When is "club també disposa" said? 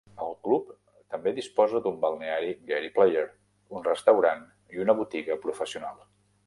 0.45-1.81